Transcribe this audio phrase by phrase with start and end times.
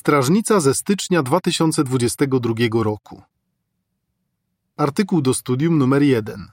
[0.00, 3.22] Strażnica ze stycznia 2022 roku.
[4.76, 6.48] Artykuł do studium numer 1.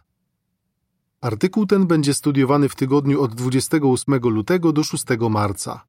[1.22, 5.86] Artykuł ten będzie studiowany w tygodniu od 28 lutego do 6 marca.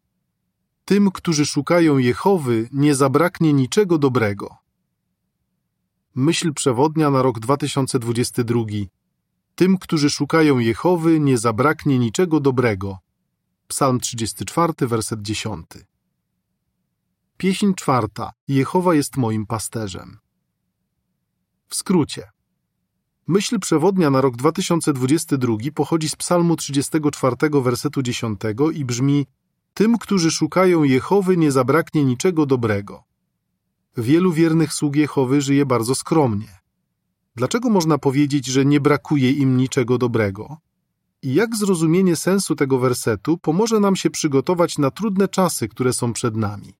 [0.84, 4.56] Tym, którzy szukają Jehowy, nie zabraknie niczego dobrego.
[6.14, 8.60] Myśl przewodnia na rok 2022.
[9.54, 12.98] Tym, którzy szukają Jehowy, nie zabraknie niczego dobrego.
[13.68, 15.66] Psalm 34, werset 10.
[17.38, 18.32] Pieśń czwarta.
[18.48, 20.18] Jehowa jest moim pasterzem.
[21.68, 22.28] W skrócie.
[23.26, 28.40] Myśl przewodnia na rok 2022 pochodzi z Psalmu 34, wersetu 10
[28.74, 29.26] i brzmi:
[29.74, 33.02] Tym, którzy szukają Jehowy, nie zabraknie niczego dobrego.
[33.96, 36.58] Wielu wiernych sług Jehowy żyje bardzo skromnie.
[37.36, 40.56] Dlaczego można powiedzieć, że nie brakuje im niczego dobrego?
[41.22, 46.12] I jak zrozumienie sensu tego wersetu pomoże nam się przygotować na trudne czasy, które są
[46.12, 46.78] przed nami?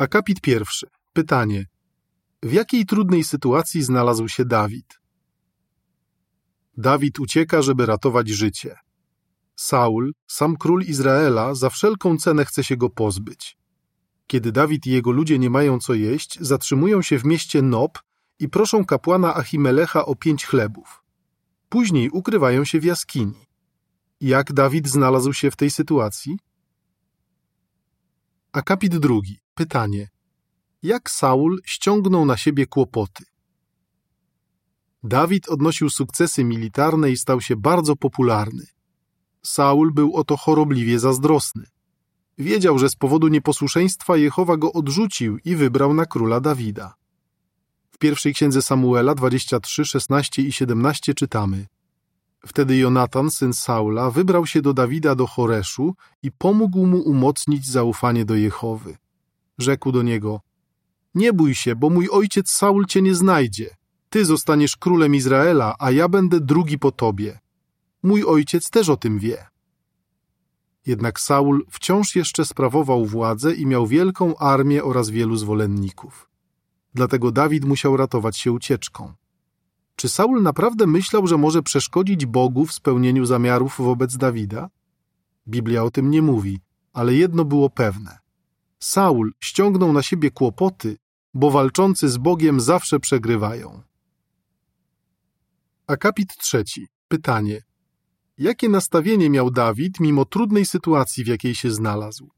[0.00, 0.86] Akapit pierwszy.
[1.12, 1.66] Pytanie:
[2.42, 5.00] w jakiej trudnej sytuacji znalazł się Dawid?
[6.76, 8.76] Dawid ucieka, żeby ratować życie.
[9.56, 13.56] Saul, sam król Izraela, za wszelką cenę chce się go pozbyć.
[14.26, 17.98] Kiedy Dawid i jego ludzie nie mają co jeść, zatrzymują się w mieście Nob
[18.38, 21.02] i proszą kapłana Achimelecha o pięć chlebów.
[21.68, 23.46] Później ukrywają się w jaskini.
[24.20, 26.38] Jak Dawid znalazł się w tej sytuacji?
[28.52, 29.38] Akapit drugi.
[29.54, 30.08] Pytanie
[30.82, 33.24] jak Saul ściągnął na siebie kłopoty.
[35.02, 38.66] Dawid odnosił sukcesy militarne i stał się bardzo popularny.
[39.42, 41.66] Saul był o to chorobliwie zazdrosny.
[42.38, 46.94] Wiedział, że z powodu nieposłuszeństwa Jehowa go odrzucił i wybrał na króla Dawida.
[47.90, 51.66] W pierwszej księdze Samuela 23, 16 i 17 czytamy:
[52.46, 58.24] Wtedy Jonatan, syn Saula, wybrał się do Dawida do Choreszu i pomógł mu umocnić zaufanie
[58.24, 58.96] do Jehowy.
[59.58, 60.40] Rzekł do niego:
[61.14, 63.76] nie bój się, bo mój ojciec Saul cię nie znajdzie.
[64.10, 67.38] Ty zostaniesz królem Izraela, a ja będę drugi po tobie.
[68.02, 69.46] Mój ojciec też o tym wie.
[70.86, 76.30] Jednak Saul wciąż jeszcze sprawował władzę i miał wielką armię oraz wielu zwolenników.
[76.94, 79.14] Dlatego Dawid musiał ratować się ucieczką.
[80.00, 84.70] Czy Saul naprawdę myślał, że może przeszkodzić Bogu w spełnieniu zamiarów wobec Dawida?
[85.48, 86.60] Biblia o tym nie mówi,
[86.92, 88.18] ale jedno było pewne.
[88.78, 90.96] Saul ściągnął na siebie kłopoty,
[91.34, 93.82] bo walczący z Bogiem zawsze przegrywają.
[95.86, 96.88] Akapit trzeci.
[97.08, 97.62] Pytanie.
[98.38, 102.30] Jakie nastawienie miał Dawid mimo trudnej sytuacji, w jakiej się znalazł?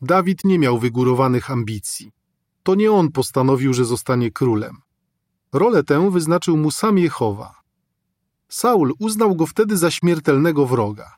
[0.00, 2.12] Dawid nie miał wygórowanych ambicji.
[2.62, 4.85] To nie on postanowił, że zostanie królem.
[5.52, 7.54] Rolę tę wyznaczył mu sam Jehowa.
[8.48, 11.16] Saul uznał go wtedy za śmiertelnego wroga.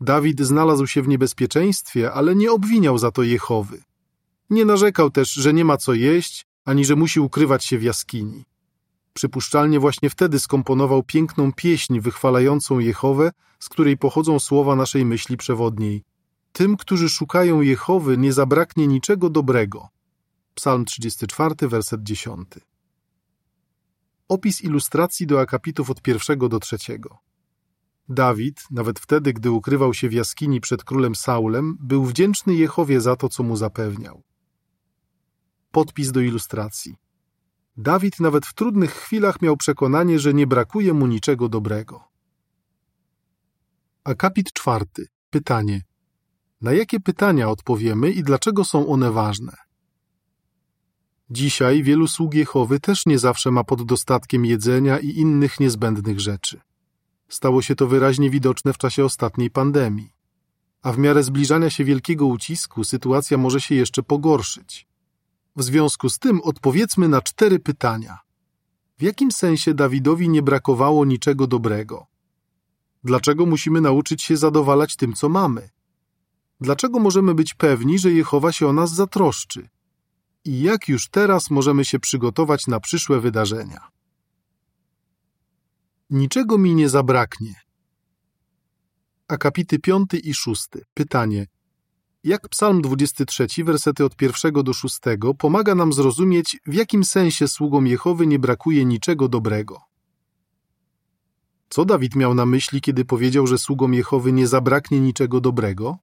[0.00, 3.82] Dawid znalazł się w niebezpieczeństwie, ale nie obwiniał za to Jehowy.
[4.50, 8.44] Nie narzekał też, że nie ma co jeść, ani że musi ukrywać się w jaskini.
[9.12, 16.02] Przypuszczalnie właśnie wtedy skomponował piękną pieśń wychwalającą Jehowę, z której pochodzą słowa naszej myśli przewodniej.
[16.52, 19.88] Tym, którzy szukają Jehowy, nie zabraknie niczego dobrego.
[20.54, 22.48] Psalm 34, werset 10.
[24.28, 27.18] Opis ilustracji do akapitów od pierwszego do trzeciego.
[28.08, 33.16] Dawid, nawet wtedy, gdy ukrywał się w jaskini przed królem Saulem, był wdzięczny Jehowie za
[33.16, 34.22] to, co mu zapewniał.
[35.70, 36.96] Podpis do ilustracji.
[37.76, 42.04] Dawid nawet w trudnych chwilach miał przekonanie, że nie brakuje mu niczego dobrego.
[44.04, 45.06] Akapit czwarty.
[45.30, 45.82] Pytanie.
[46.60, 49.63] Na jakie pytania odpowiemy i dlaczego są one ważne?
[51.30, 56.60] Dzisiaj wielu sług Jehowy też nie zawsze ma pod dostatkiem jedzenia i innych niezbędnych rzeczy.
[57.28, 60.12] Stało się to wyraźnie widoczne w czasie ostatniej pandemii.
[60.82, 64.86] A w miarę zbliżania się wielkiego ucisku sytuacja może się jeszcze pogorszyć.
[65.56, 68.18] W związku z tym odpowiedzmy na cztery pytania.
[68.98, 72.06] W jakim sensie Dawidowi nie brakowało niczego dobrego?
[73.04, 75.68] Dlaczego musimy nauczyć się zadowalać tym, co mamy?
[76.60, 79.68] Dlaczego możemy być pewni, że Jehowa się o nas zatroszczy?
[80.44, 83.88] I jak już teraz możemy się przygotować na przyszłe wydarzenia?
[86.10, 87.54] Niczego mi nie zabraknie.
[89.28, 90.68] Akapity 5 i 6.
[90.94, 91.46] Pytanie.
[92.24, 97.86] Jak Psalm 23, wersety od pierwszego do szóstego pomaga nam zrozumieć, w jakim sensie sługom
[97.86, 99.80] Jehowy nie brakuje niczego dobrego?
[101.68, 105.98] Co Dawid miał na myśli, kiedy powiedział, że sługom Jehowy nie zabraknie niczego dobrego?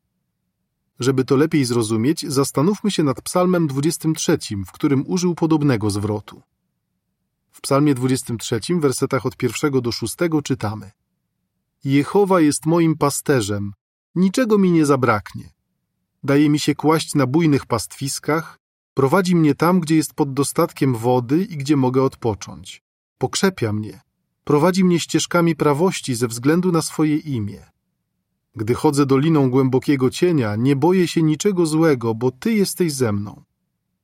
[1.02, 4.38] Żeby to lepiej zrozumieć, zastanówmy się nad Psalmem 23,
[4.68, 6.42] w którym użył podobnego zwrotu.
[7.52, 10.92] W Psalmie 23, wersetach od pierwszego do szóstego czytamy:
[11.84, 13.74] Jehowa jest moim pasterzem,
[14.16, 15.50] niczego mi nie zabraknie.
[16.24, 18.60] daje mi się kłaść na bujnych pastwiskach,
[18.94, 22.84] prowadzi mnie tam, gdzie jest pod dostatkiem wody i gdzie mogę odpocząć.
[23.18, 24.02] Pokrzepia mnie,
[24.44, 27.72] prowadzi mnie ścieżkami prawości ze względu na swoje imię.
[28.56, 33.44] Gdy chodzę doliną głębokiego cienia, nie boję się niczego złego, bo Ty jesteś ze mną.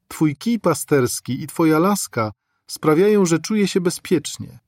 [0.07, 2.31] Twój kij pasterski i Twoja laska
[2.67, 4.59] sprawiają, że czuję się bezpiecznie.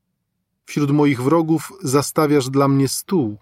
[0.65, 3.37] Wśród moich wrogów zastawiasz dla mnie stół,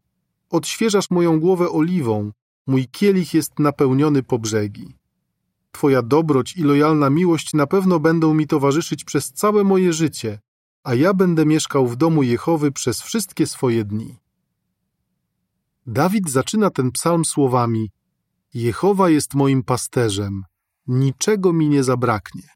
[0.50, 2.32] odświeżasz moją głowę oliwą,
[2.68, 4.96] mój kielich jest napełniony po brzegi.
[5.72, 10.40] Twoja dobroć i lojalna miłość na pewno będą mi towarzyszyć przez całe moje życie,
[10.84, 14.16] a ja będę mieszkał w domu Jehowy przez wszystkie swoje dni.
[15.88, 17.92] Dawid zaczyna ten psalm słowami:
[18.54, 20.44] Jehowa jest moim pasterzem,
[20.88, 22.50] niczego mi nie zabraknie.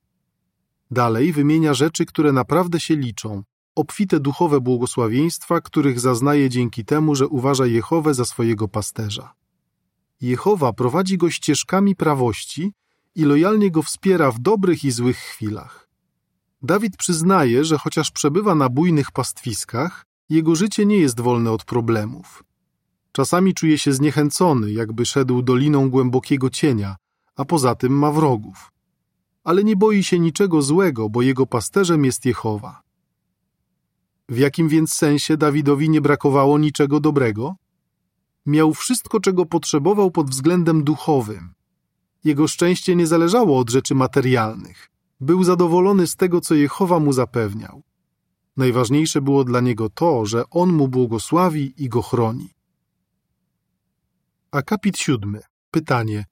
[0.91, 3.43] Dalej wymienia rzeczy, które naprawdę się liczą,
[3.75, 9.33] obfite duchowe błogosławieństwa, których zaznaje dzięki temu, że uważa Jehowę za swojego pasterza.
[10.21, 12.73] Jehowa prowadzi go ścieżkami prawości
[13.15, 15.89] i lojalnie go wspiera w dobrych i złych chwilach.
[16.61, 22.43] Dawid przyznaje, że chociaż przebywa na bujnych pastwiskach, jego życie nie jest wolne od problemów.
[23.11, 26.95] Czasami czuje się zniechęcony, jakby szedł doliną głębokiego cienia,
[27.35, 28.71] a poza tym ma wrogów.
[29.43, 32.81] Ale nie boi się niczego złego, bo jego pasterzem jest Jehowa.
[34.29, 37.55] W jakim więc sensie Dawidowi nie brakowało niczego dobrego?
[38.45, 41.53] Miał wszystko, czego potrzebował pod względem duchowym.
[42.23, 44.89] Jego szczęście nie zależało od rzeczy materialnych.
[45.19, 47.83] Był zadowolony z tego, co Jehowa mu zapewniał.
[48.57, 52.49] Najważniejsze było dla niego to, że on mu błogosławi i go chroni.
[54.51, 55.41] Akapit siódmy.
[55.71, 56.25] Pytanie.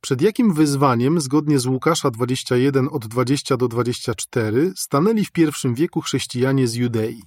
[0.00, 6.00] Przed jakim wyzwaniem, zgodnie z Łukasza 21 od 20 do 24, stanęli w pierwszym wieku
[6.00, 7.22] chrześcijanie z Judei?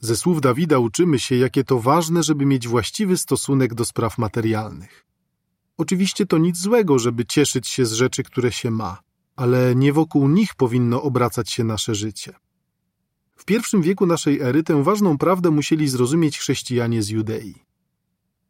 [0.00, 5.06] Ze słów Dawida uczymy się, jakie to ważne, żeby mieć właściwy stosunek do spraw materialnych.
[5.76, 8.98] Oczywiście to nic złego, żeby cieszyć się z rzeczy, które się ma,
[9.36, 12.34] ale nie wokół nich powinno obracać się nasze życie.
[13.36, 17.67] W pierwszym wieku naszej ery tę ważną prawdę musieli zrozumieć chrześcijanie z Judei.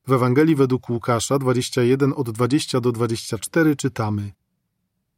[0.08, 4.32] W Ewangelii według Łukasza 21 od 20 do 24 czytamy: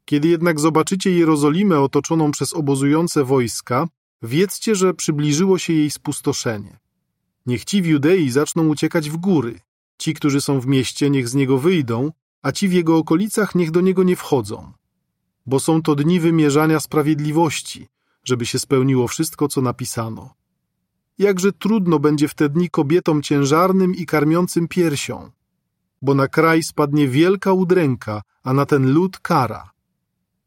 [0.05, 3.89] Kiedy jednak zobaczycie Jerozolimę otoczoną przez obozujące wojska,
[4.23, 6.79] wiedzcie, że przybliżyło się jej spustoszenie.
[7.47, 9.61] Niech ci w Judei zaczną uciekać w góry.
[9.99, 12.13] Ci, którzy są w mieście, niech z niego wyjdą,
[12.43, 14.73] a ci w jego okolicach niech do niego nie wchodzą.
[15.47, 17.89] Bo są to dni wymierzania sprawiedliwości,
[18.25, 20.40] żeby się spełniło wszystko, co napisano.
[21.21, 25.31] Jakże trudno będzie w te dni kobietom ciężarnym i karmiącym piersią,
[26.03, 29.71] bo na kraj spadnie wielka udręka, a na ten lud kara.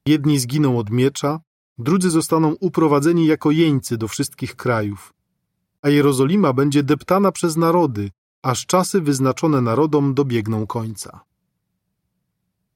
[0.06, 1.40] Jedni zginą od miecza,
[1.78, 5.14] drudzy zostaną uprowadzeni jako jeńcy do wszystkich krajów.
[5.82, 8.12] A Jerozolima będzie deptana przez narody,
[8.42, 11.20] aż czasy wyznaczone narodom dobiegną końca.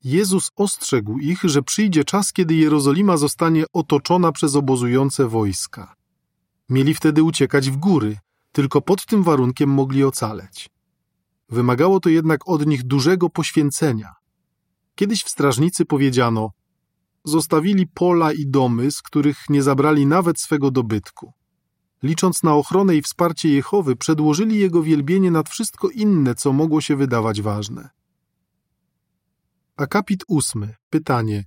[0.04, 5.97] Jezus ostrzegł ich, że przyjdzie czas, kiedy Jerozolima zostanie otoczona przez obozujące wojska.
[6.70, 8.18] Mieli wtedy uciekać w góry,
[8.52, 10.70] tylko pod tym warunkiem mogli ocaleć.
[11.50, 14.14] Wymagało to jednak od nich dużego poświęcenia.
[14.96, 16.52] Kiedyś w strażnicy powiedziano:
[17.24, 21.34] Zostawili pola i domy, z których nie zabrali nawet swego dobytku.
[22.04, 26.96] Licząc na ochronę i wsparcie Jehowy, przedłożyli jego wielbienie nad wszystko inne, co mogło się
[26.96, 27.90] wydawać ważne.
[29.78, 30.76] Akapit ósmy.
[30.90, 31.46] Pytanie.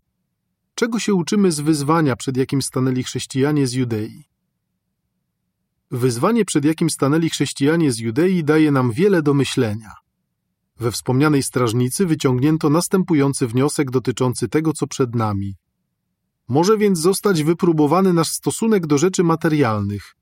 [0.75, 4.25] Czego się uczymy z wyzwania, przed jakim stanęli chrześcijanie z Judei?
[5.91, 9.93] Wyzwanie, przed jakim stanęli chrześcijanie z Judei, daje nam wiele do myślenia.
[10.81, 15.57] We wspomnianej strażnicy wyciągnięto następujący wniosek dotyczący tego, co przed nami.
[16.49, 20.17] Może więc zostać wypróbowany nasz stosunek do rzeczy materialnych.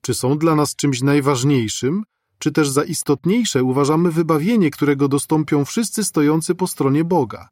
[0.00, 2.02] Czy są dla nas czymś najważniejszym,
[2.38, 7.48] czy też za istotniejsze uważamy wybawienie, którego dostąpią wszyscy stojący po stronie Boga?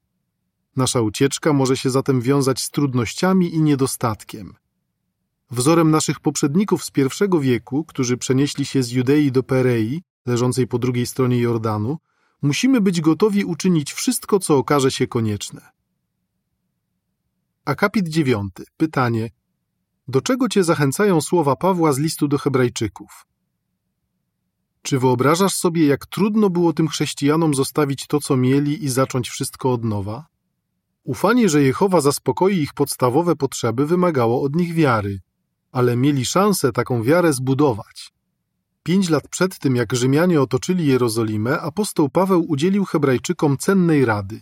[0.76, 4.54] Nasza ucieczka może się zatem wiązać z trudnościami i niedostatkiem.
[5.50, 10.78] Wzorem naszych poprzedników z pierwszego wieku, którzy przenieśli się z Judei do Perei, leżącej po
[10.78, 11.98] drugiej stronie Jordanu,
[12.42, 15.70] musimy być gotowi uczynić wszystko, co okaże się konieczne.
[17.64, 18.64] Akapit dziewiąty.
[18.76, 19.30] Pytanie.
[20.08, 23.26] Do czego cię zachęcają słowa Pawła z listu do Hebrajczyków?
[24.82, 29.72] Czy wyobrażasz sobie, jak trudno było tym chrześcijanom zostawić to, co mieli i zacząć wszystko
[29.72, 30.26] od nowa?
[31.04, 35.20] Ufanie, że Jehowa zaspokoi ich podstawowe potrzeby, wymagało od nich wiary,
[35.72, 38.12] ale mieli szansę taką wiarę zbudować.
[38.82, 44.40] Pięć lat przed tym, jak Rzymianie otoczyli Jerozolimę, apostoł Paweł udzielił Hebrajczykom cennej rady.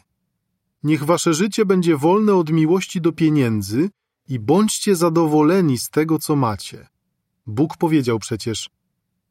[0.82, 3.90] Niech wasze życie będzie wolne od miłości do pieniędzy
[4.28, 6.88] i bądźcie zadowoleni z tego, co macie.
[7.46, 8.70] Bóg powiedział przecież: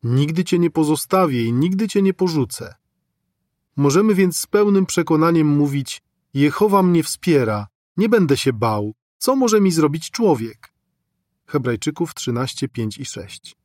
[0.03, 2.75] Nigdy cię nie pozostawię i nigdy cię nie porzucę.
[3.75, 6.01] Możemy więc z pełnym przekonaniem mówić:
[6.33, 8.93] Jehowa mnie wspiera, nie będę się bał.
[9.17, 10.74] Co może mi zrobić człowiek?
[11.47, 13.55] Hebrajczyków 13, 5 i 6.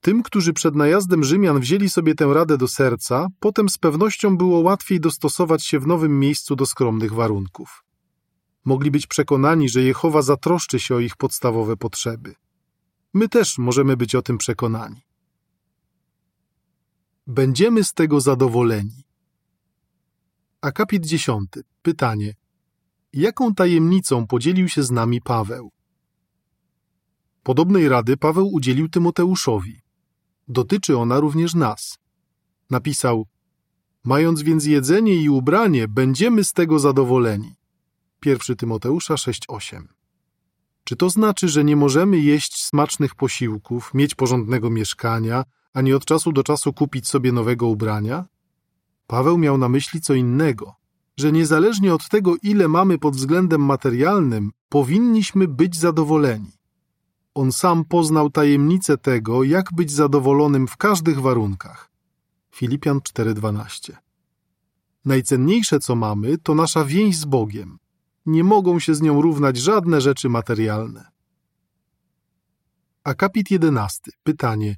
[0.00, 4.60] Tym, którzy przed najazdem Rzymian wzięli sobie tę radę do serca, potem z pewnością było
[4.60, 7.84] łatwiej dostosować się w nowym miejscu do skromnych warunków.
[8.64, 12.34] Mogli być przekonani, że Jehowa zatroszczy się o ich podstawowe potrzeby.
[13.14, 15.02] My też możemy być o tym przekonani.
[17.26, 19.04] Będziemy z tego zadowoleni.
[20.60, 21.50] Akapit 10.
[21.82, 22.34] Pytanie.
[23.12, 25.73] Jaką tajemnicą podzielił się z nami Paweł?
[27.44, 29.80] Podobnej rady Paweł udzielił Tymoteuszowi.
[30.48, 31.98] Dotyczy ona również nas.
[32.70, 33.26] Napisał:
[34.04, 37.54] Mając więc jedzenie i ubranie, będziemy z tego zadowoleni.
[38.24, 39.82] 1 Tymoteusza 6:8.
[40.84, 46.32] Czy to znaczy, że nie możemy jeść smacznych posiłków, mieć porządnego mieszkania, ani od czasu
[46.32, 48.24] do czasu kupić sobie nowego ubrania?
[49.06, 50.74] Paweł miał na myśli co innego,
[51.16, 56.63] że niezależnie od tego, ile mamy pod względem materialnym, powinniśmy być zadowoleni.
[57.34, 61.90] On sam poznał tajemnicę tego, jak być zadowolonym w każdych warunkach.
[62.54, 63.92] Filipian 4:12.
[65.04, 67.78] Najcenniejsze, co mamy, to nasza więź z Bogiem.
[68.26, 71.04] Nie mogą się z nią równać żadne rzeczy materialne.
[73.04, 74.10] Akapit 11.
[74.22, 74.76] Pytanie: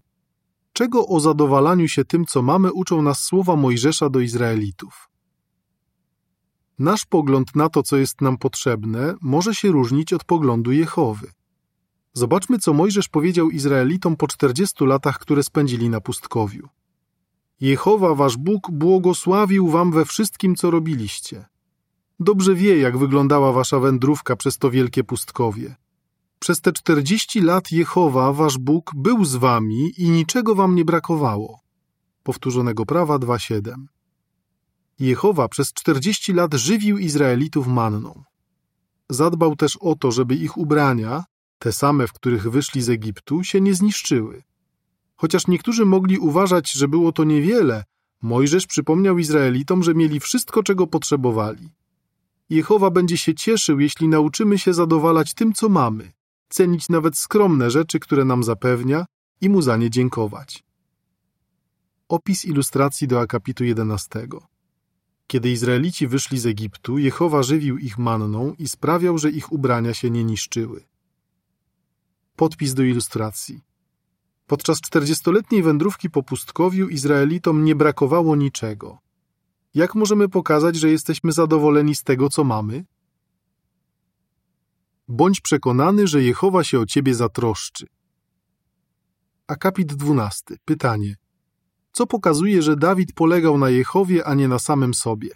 [0.73, 5.09] Czego o zadowalaniu się tym, co mamy, uczą nas słowa Mojżesza do Izraelitów?
[6.79, 11.33] Nasz pogląd na to, co jest nam potrzebne, może się różnić od poglądu Jehowy.
[12.17, 16.69] Zobaczmy, co Mojżesz powiedział Izraelitom po czterdziestu latach, które spędzili na pustkowiu.
[17.61, 21.45] Jehowa, wasz Bóg, błogosławił wam we wszystkim, co robiliście.
[22.21, 25.77] Dobrze wie, jak wyglądała wasza wędrówka przez to wielkie pustkowie.
[26.39, 31.61] Przez te czterdzieści lat Jehowa, wasz Bóg, był z wami i niczego wam nie brakowało.
[32.23, 33.75] Powtórzonego prawa 2.7
[34.99, 38.23] Jehowa przez czterdzieści lat żywił Izraelitów manną.
[39.11, 41.25] Zadbał też o to, żeby ich ubrania,
[41.59, 44.43] te same, w których wyszli z Egiptu, się nie zniszczyły.
[45.17, 47.85] Chociaż niektórzy mogli uważać, że było to niewiele,
[48.23, 51.71] Mojżesz przypomniał Izraelitom, że mieli wszystko, czego potrzebowali.
[52.51, 56.13] Jehowa będzie się cieszył, jeśli nauczymy się zadowalać tym, co mamy,
[56.49, 59.07] cenić nawet skromne rzeczy, które nam zapewnia
[59.41, 60.65] i mu za nie dziękować.
[62.09, 64.29] Opis ilustracji do akapitu 11.
[65.27, 70.11] Kiedy Izraelici wyszli z Egiptu, Jehowa żywił ich manną i sprawiał, że ich ubrania się
[70.11, 70.85] nie niszczyły.
[72.37, 73.61] Podpis do ilustracji.
[74.47, 78.99] Podczas czterdziestoletniej wędrówki po pustkowiu Izraelitom nie brakowało niczego.
[79.75, 82.85] Jak możemy pokazać, że jesteśmy zadowoleni z tego, co mamy?
[85.09, 87.87] Bądź przekonany, że Jehowa się o ciebie zatroszczy.
[89.47, 90.57] Akapit 12.
[90.65, 91.17] Pytanie.
[91.93, 95.31] Co pokazuje, że Dawid polegał na Jehowie, a nie na samym sobie?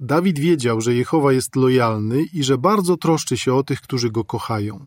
[0.00, 4.24] Dawid wiedział, że Jehowa jest lojalny i że bardzo troszczy się o tych, którzy go
[4.24, 4.86] kochają.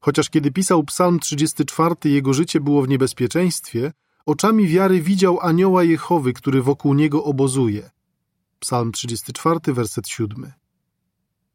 [0.00, 3.92] Chociaż kiedy pisał Psalm 34, jego życie było w niebezpieczeństwie,
[4.26, 7.90] oczami wiary widział anioła Jehowy, który wokół niego obozuje.
[8.60, 10.52] Psalm 34, werset 7.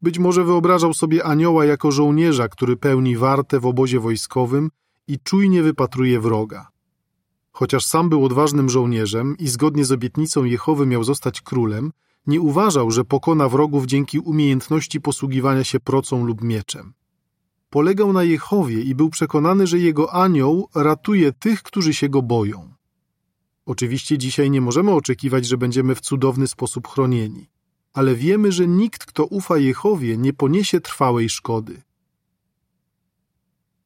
[0.02, 4.70] Być może wyobrażał sobie anioła jako żołnierza, który pełni wartę w obozie wojskowym
[5.08, 6.68] i czujnie wypatruje wroga.
[7.52, 11.92] Chociaż sam był odważnym żołnierzem i zgodnie z obietnicą Jehowy miał zostać królem,
[12.26, 16.94] nie uważał, że pokona wrogów dzięki umiejętności posługiwania się procą lub mieczem
[17.74, 22.74] polegał na Jehowie i był przekonany, że jego anioł ratuje tych, którzy się go boją.
[23.66, 27.50] Oczywiście dzisiaj nie możemy oczekiwać, że będziemy w cudowny sposób chronieni,
[27.92, 31.82] ale wiemy, że nikt, kto ufa Jehowie, nie poniesie trwałej szkody.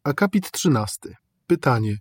[0.04, 1.16] Akapit 13.
[1.46, 1.98] Pytanie.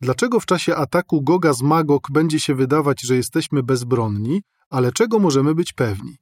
[0.00, 5.18] Dlaczego w czasie ataku Goga z Magog będzie się wydawać, że jesteśmy bezbronni, ale czego
[5.18, 6.21] możemy być pewni?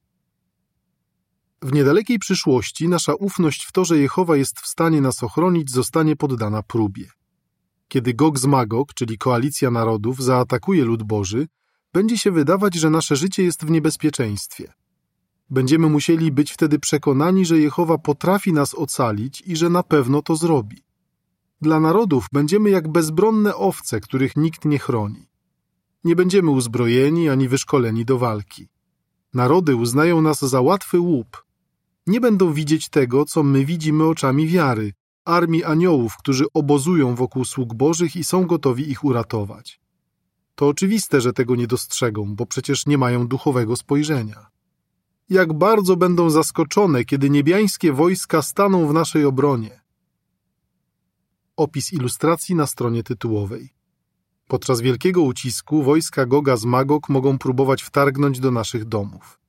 [1.63, 6.15] W niedalekiej przyszłości nasza ufność w to, że Jehowa jest w stanie nas ochronić, zostanie
[6.15, 7.05] poddana próbie.
[7.87, 11.47] Kiedy Gog z Magog, czyli koalicja narodów, zaatakuje lud Boży,
[11.93, 14.73] będzie się wydawać, że nasze życie jest w niebezpieczeństwie.
[15.49, 20.35] Będziemy musieli być wtedy przekonani, że Jehowa potrafi nas ocalić i że na pewno to
[20.35, 20.77] zrobi.
[21.61, 25.27] Dla narodów będziemy jak bezbronne owce, których nikt nie chroni.
[26.03, 28.67] Nie będziemy uzbrojeni ani wyszkoleni do walki.
[29.33, 31.43] Narody uznają nas za łatwy łup,
[32.11, 34.93] nie będą widzieć tego, co my widzimy oczami wiary,
[35.25, 39.81] armii aniołów, którzy obozują wokół sług bożych i są gotowi ich uratować.
[40.55, 44.47] To oczywiste, że tego nie dostrzegą, bo przecież nie mają duchowego spojrzenia.
[45.29, 49.81] Jak bardzo będą zaskoczone, kiedy niebiańskie wojska staną w naszej obronie.
[51.57, 53.69] Opis ilustracji na stronie tytułowej.
[54.47, 59.40] Podczas wielkiego ucisku wojska Goga z Magog mogą próbować wtargnąć do naszych domów.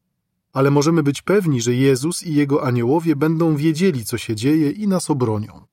[0.52, 4.88] Ale możemy być pewni, że Jezus i jego aniołowie będą wiedzieli, co się dzieje i
[4.88, 5.66] nas obronią.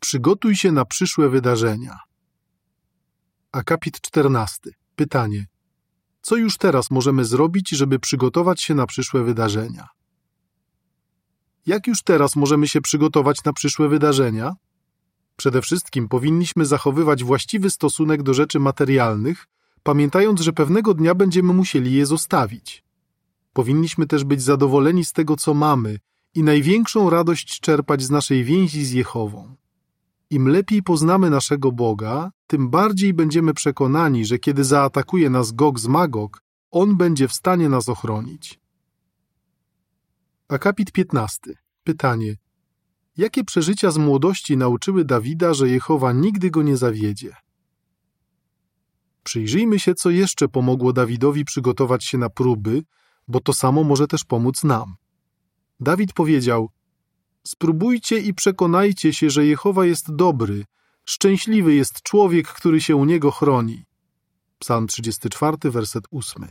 [0.00, 1.98] Przygotuj się na przyszłe wydarzenia.
[3.52, 4.70] Akapit 14.
[4.96, 5.46] Pytanie.
[6.22, 9.88] Co już teraz możemy zrobić, żeby przygotować się na przyszłe wydarzenia?
[11.66, 14.52] Jak już teraz możemy się przygotować na przyszłe wydarzenia?
[15.36, 19.46] Przede wszystkim powinniśmy zachowywać właściwy stosunek do rzeczy materialnych,
[19.84, 22.84] pamiętając, że pewnego dnia będziemy musieli je zostawić.
[23.52, 25.98] Powinniśmy też być zadowoleni z tego, co mamy
[26.34, 29.56] i największą radość czerpać z naszej więzi z Jehową.
[30.30, 35.86] Im lepiej poznamy naszego Boga, tym bardziej będziemy przekonani, że kiedy zaatakuje nas Gog z
[35.86, 38.60] Magog, On będzie w stanie nas ochronić.
[40.48, 41.40] Akapit 15.
[41.84, 42.36] Pytanie.
[43.16, 47.36] Jakie przeżycia z młodości nauczyły Dawida, że Jehowa nigdy go nie zawiedzie?
[49.24, 52.82] Przyjrzyjmy się, co jeszcze pomogło Dawidowi przygotować się na próby,
[53.28, 54.94] bo to samo może też pomóc nam.
[55.80, 56.70] Dawid powiedział:
[57.46, 60.64] Spróbujcie i przekonajcie się, że Jehowa jest dobry.
[61.04, 63.84] Szczęśliwy jest człowiek, który się u niego chroni.
[64.58, 66.48] Psalm 34, werset 8.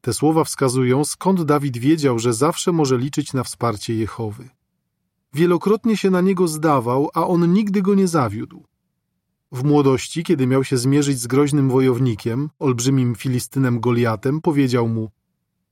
[0.00, 4.48] Te słowa wskazują, skąd Dawid wiedział, że zawsze może liczyć na wsparcie Jehowy.
[5.34, 8.64] Wielokrotnie się na niego zdawał, a on nigdy go nie zawiódł.
[9.52, 15.10] W młodości, kiedy miał się zmierzyć z groźnym wojownikiem, olbrzymim Filistynem Goliatem, powiedział mu: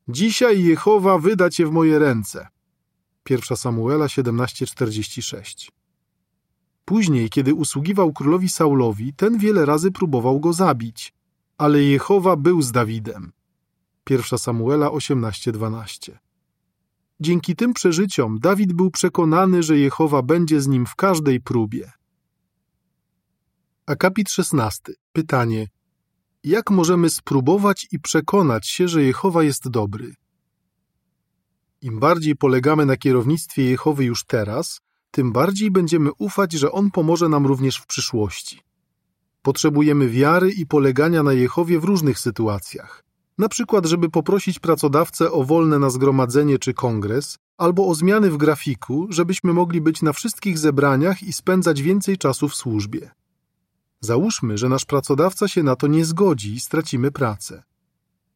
[0.08, 2.48] Dzisiaj Jehowa wyda cię w moje ręce.
[3.30, 5.70] 1 Samuela 17:46.
[6.84, 11.14] Później, kiedy usługiwał królowi Saulowi, ten wiele razy próbował go zabić,
[11.58, 13.32] ale Jehowa był z Dawidem.
[14.10, 16.18] 1 Samuela 18:12.
[17.20, 21.92] Dzięki tym przeżyciom Dawid był przekonany, że Jehowa będzie z nim w każdej próbie.
[23.86, 24.92] Akapit 16.
[25.12, 25.68] Pytanie:
[26.44, 30.14] Jak możemy spróbować i przekonać się, że Jehowa jest dobry?
[31.80, 34.80] Im bardziej polegamy na kierownictwie Jehowy już teraz,
[35.10, 38.60] tym bardziej będziemy ufać, że On pomoże nam również w przyszłości.
[39.42, 43.04] Potrzebujemy wiary i polegania na Jehowie w różnych sytuacjach.
[43.38, 48.36] Na przykład, żeby poprosić pracodawcę o wolne na zgromadzenie czy kongres, albo o zmiany w
[48.36, 53.10] grafiku, żebyśmy mogli być na wszystkich zebraniach i spędzać więcej czasu w służbie.
[54.04, 57.62] Załóżmy, że nasz pracodawca się na to nie zgodzi i stracimy pracę.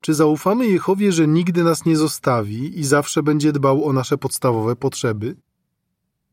[0.00, 4.76] Czy zaufamy Jehowie, że nigdy nas nie zostawi i zawsze będzie dbał o nasze podstawowe
[4.76, 5.36] potrzeby?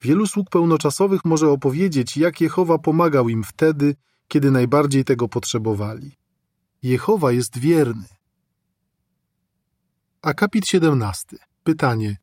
[0.02, 3.96] Wielu sług pełnoczasowych może opowiedzieć, jak Jehowa pomagał im wtedy,
[4.28, 6.12] kiedy najbardziej tego potrzebowali.
[6.84, 8.08] Jehowa jest wierny.
[10.22, 11.38] Akapit 17.
[11.64, 12.18] Pytanie.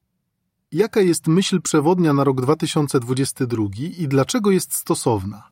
[0.73, 3.65] Jaka jest myśl przewodnia na rok 2022
[3.99, 5.52] i dlaczego jest stosowna?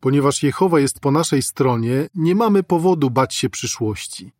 [0.00, 4.32] Ponieważ Jehowa jest po naszej stronie, nie mamy powodu bać się przyszłości.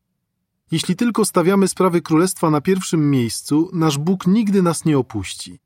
[0.70, 5.58] Jeśli tylko stawiamy sprawy królestwa na pierwszym miejscu, nasz Bóg nigdy nas nie opuści.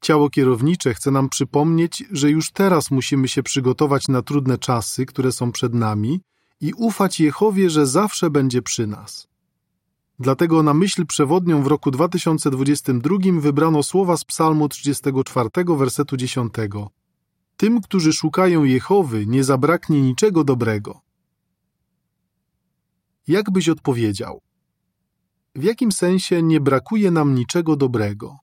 [0.00, 5.32] Ciało kierownicze chce nam przypomnieć, że już teraz musimy się przygotować na trudne czasy, które
[5.32, 6.20] są przed nami
[6.60, 9.28] i ufać Jehowie, że zawsze będzie przy nas.
[10.18, 16.52] Dlatego na myśl przewodnią w roku 2022 wybrano słowa z Psalmu 34, wersetu 10.
[17.60, 21.00] Tym, którzy szukają Jehowy, nie zabraknie niczego dobrego.
[23.26, 24.40] Jak byś odpowiedział?
[25.54, 28.38] W jakim sensie nie brakuje nam niczego dobrego?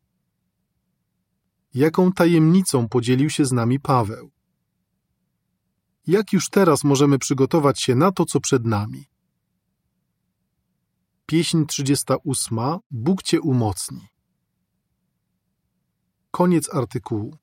[1.73, 4.31] Jaką tajemnicą podzielił się z nami Paweł?
[6.07, 9.05] Jak już teraz możemy przygotować się na to, co przed nami?
[11.25, 12.59] Pieśń 38.
[12.91, 14.07] Bóg Cię umocni.
[16.31, 17.37] Koniec artykułu.